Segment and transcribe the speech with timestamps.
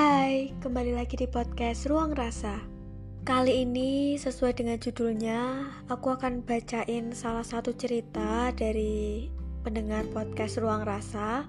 [0.00, 2.56] Hai, kembali lagi di podcast Ruang Rasa.
[3.20, 9.28] Kali ini sesuai dengan judulnya, aku akan bacain salah satu cerita dari
[9.60, 11.44] pendengar podcast Ruang Rasa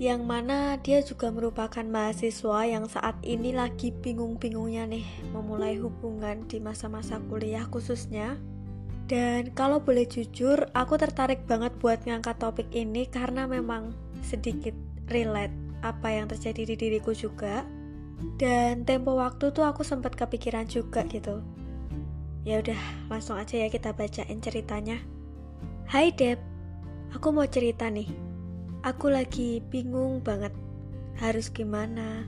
[0.00, 5.04] yang mana dia juga merupakan mahasiswa yang saat ini lagi bingung-bingungnya nih
[5.36, 8.40] memulai hubungan di masa-masa kuliah khususnya.
[9.04, 13.92] Dan kalau boleh jujur, aku tertarik banget buat ngangkat topik ini karena memang
[14.24, 14.72] sedikit
[15.12, 17.62] relate apa yang terjadi di diriku juga.
[18.40, 21.44] Dan tempo waktu tuh aku sempat kepikiran juga gitu.
[22.46, 22.78] Ya udah
[23.12, 25.02] langsung aja ya kita bacain ceritanya.
[25.86, 26.40] Hai Deb.
[27.14, 28.08] Aku mau cerita nih.
[28.86, 30.54] Aku lagi bingung banget.
[31.18, 32.24] Harus gimana?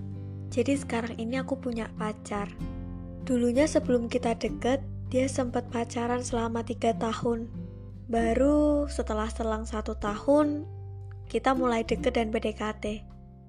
[0.48, 2.48] Jadi sekarang ini aku punya pacar.
[3.24, 7.48] Dulunya sebelum kita deket dia sempat pacaran selama tiga tahun.
[8.09, 10.64] Baru setelah selang satu tahun
[11.28, 13.07] kita mulai deket dan PDKT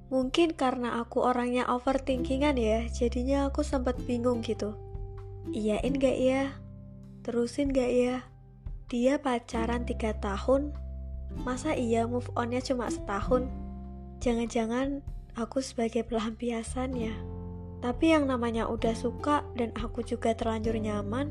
[0.09, 4.73] Mungkin karena aku orangnya overthinkingan ya, jadinya aku sempat bingung gitu.
[5.53, 6.57] Iyain gak ya?
[7.21, 8.25] Terusin gak ya?
[8.89, 10.73] Dia pacaran 3 tahun,
[11.45, 13.45] masa iya move onnya cuma setahun?
[14.17, 15.05] Jangan-jangan
[15.37, 17.13] aku sebagai pelampiasan ya.
[17.79, 21.29] Tapi yang namanya udah suka dan aku juga terlanjur nyaman,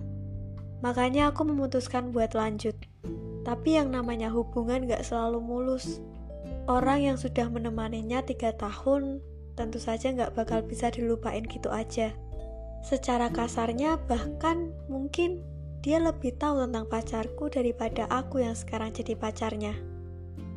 [0.87, 2.79] makanya aku memutuskan buat lanjut.
[3.43, 5.99] Tapi yang namanya hubungan gak selalu mulus.
[6.69, 9.25] Orang yang sudah menemaninya tiga tahun
[9.57, 12.13] tentu saja nggak bakal bisa dilupain gitu aja.
[12.85, 15.41] Secara kasarnya bahkan mungkin
[15.81, 19.81] dia lebih tahu tentang pacarku daripada aku yang sekarang jadi pacarnya.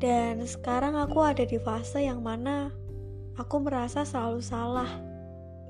[0.03, 2.75] Dan sekarang aku ada di fase yang mana
[3.40, 4.92] aku merasa selalu salah.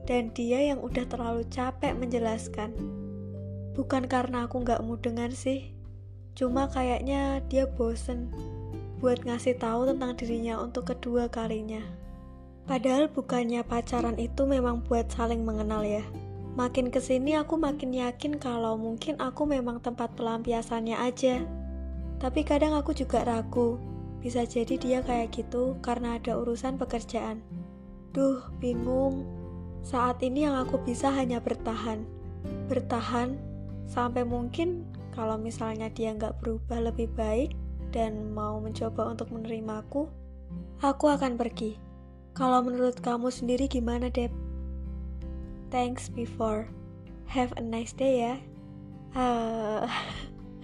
[0.09, 2.73] Dan dia yang udah terlalu capek menjelaskan.
[3.78, 5.70] Bukan karena aku nggak mau dengar sih,
[6.33, 8.33] cuma kayaknya dia bosen
[9.02, 11.81] buat ngasih tahu tentang dirinya untuk kedua kalinya.
[12.69, 16.05] Padahal bukannya pacaran itu memang buat saling mengenal ya.
[16.53, 21.42] Makin ke sini aku makin yakin kalau mungkin aku memang tempat pelampiasannya aja.
[22.21, 23.81] Tapi kadang aku juga ragu,
[24.21, 27.42] bisa jadi dia kayak gitu karena ada urusan pekerjaan.
[28.14, 29.26] Duh, bingung.
[29.81, 32.05] Saat ini yang aku bisa hanya bertahan.
[32.70, 33.42] Bertahan
[33.89, 34.86] sampai mungkin
[35.17, 37.58] kalau misalnya dia nggak berubah lebih baik,
[37.91, 40.07] dan mau mencoba untuk menerimaku,
[40.79, 41.75] aku akan pergi.
[42.31, 44.31] Kalau menurut kamu sendiri gimana, Deb?
[45.67, 46.71] Thanks before.
[47.27, 48.35] Have a nice day ya.
[49.15, 49.87] Uh,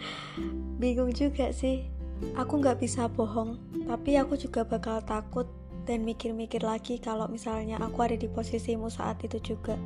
[0.81, 1.87] bingung juga sih.
[2.33, 5.45] Aku nggak bisa bohong, tapi aku juga bakal takut
[5.85, 9.77] dan mikir-mikir lagi kalau misalnya aku ada di posisimu saat itu juga.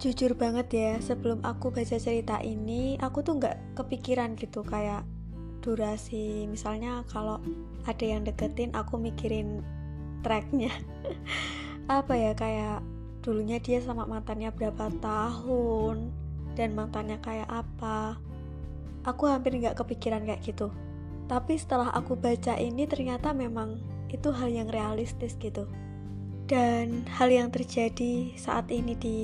[0.00, 5.04] Jujur banget ya, sebelum aku baca cerita ini, aku tuh nggak kepikiran gitu kayak
[5.60, 6.48] durasi.
[6.48, 7.38] Misalnya kalau
[7.84, 9.60] ada yang deketin aku mikirin
[10.24, 10.72] tracknya.
[11.88, 12.84] Apa ya kayak
[13.20, 16.12] dulunya dia sama mantannya berapa tahun
[16.56, 18.16] dan mantannya kayak apa.
[19.04, 20.72] Aku hampir nggak kepikiran kayak gitu.
[21.28, 25.68] Tapi setelah aku baca ini ternyata memang itu hal yang realistis gitu.
[26.46, 29.18] Dan hal yang terjadi saat ini di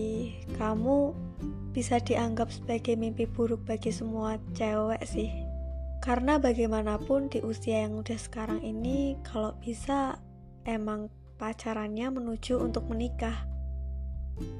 [0.54, 1.14] kamu
[1.74, 5.28] bisa dianggap sebagai mimpi buruk bagi semua cewek sih
[6.04, 10.20] karena bagaimanapun di usia yang udah sekarang ini, kalau bisa
[10.66, 13.46] emang pacarannya menuju untuk menikah.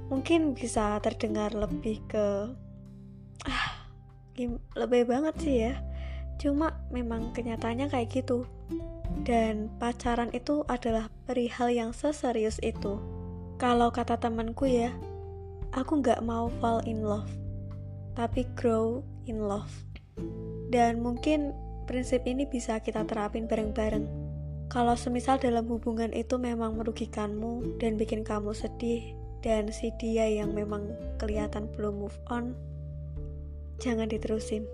[0.09, 2.51] Mungkin bisa terdengar lebih ke
[3.45, 3.69] ah,
[4.77, 5.75] lebih banget sih ya.
[6.37, 8.45] Cuma memang kenyataannya kayak gitu.
[9.25, 13.01] Dan pacaran itu adalah perihal yang seserius itu.
[13.57, 14.93] Kalau kata temanku ya,
[15.73, 17.33] aku nggak mau fall in love,
[18.13, 19.73] tapi grow in love.
[20.77, 21.57] Dan mungkin
[21.89, 24.05] prinsip ini bisa kita terapin bareng-bareng.
[24.69, 30.53] Kalau semisal dalam hubungan itu memang merugikanmu dan bikin kamu sedih dan si dia yang
[30.53, 32.53] memang kelihatan belum move on,
[33.81, 34.69] jangan diterusin.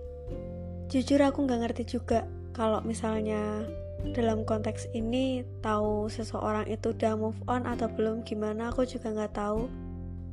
[0.90, 3.62] Jujur aku nggak ngerti juga kalau misalnya
[4.10, 9.38] dalam konteks ini tahu seseorang itu udah move on atau belum gimana aku juga nggak
[9.38, 9.70] tahu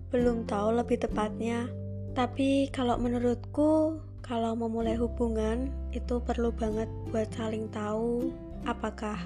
[0.09, 1.69] belum tahu lebih tepatnya
[2.17, 8.29] tapi kalau menurutku kalau memulai hubungan itu perlu banget buat saling tahu
[8.67, 9.17] apakah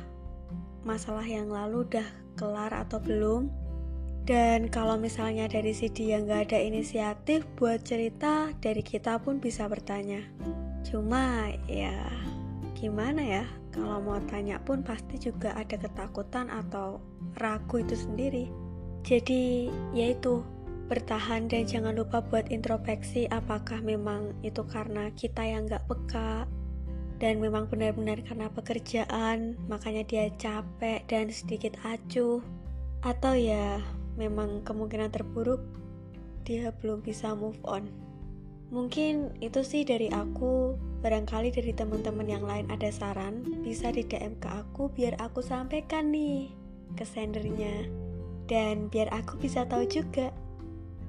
[0.84, 3.50] masalah yang lalu udah kelar atau belum.
[4.24, 9.68] Dan kalau misalnya dari si dia nggak ada inisiatif buat cerita dari kita pun bisa
[9.68, 10.24] bertanya.
[10.88, 12.08] Cuma ya
[12.80, 13.44] gimana ya?
[13.74, 17.04] Kalau mau tanya pun pasti juga ada ketakutan atau
[17.36, 18.48] ragu itu sendiri.
[19.04, 20.40] Jadi yaitu
[20.88, 26.46] bertahan dan jangan lupa buat introspeksi apakah memang itu karena kita yang gak peka
[27.22, 32.44] dan memang benar-benar karena pekerjaan makanya dia capek dan sedikit acuh
[33.04, 33.80] atau ya
[34.20, 35.64] memang kemungkinan terburuk
[36.44, 37.88] dia belum bisa move on.
[38.74, 40.76] Mungkin itu sih dari aku.
[41.04, 46.16] Barangkali dari teman-teman yang lain ada saran, bisa di DM ke aku biar aku sampaikan
[46.16, 46.48] nih
[46.96, 47.88] ke sendernya.
[48.48, 50.32] Dan biar aku bisa tahu juga.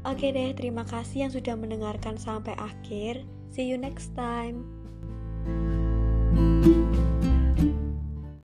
[0.05, 3.25] Oke deh, terima kasih yang sudah mendengarkan sampai akhir.
[3.51, 4.69] See you next time.
[6.65, 7.04] thank you